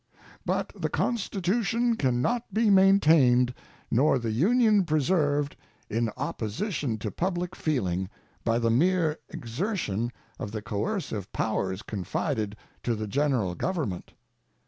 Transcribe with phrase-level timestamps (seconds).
[0.47, 3.53] But the Constitution can not be maintained
[3.91, 5.55] nor the Union preserved,
[5.91, 8.09] in opposition to public feeling,
[8.43, 14.13] by the mere exertion of the coercive powers confided to the General Government.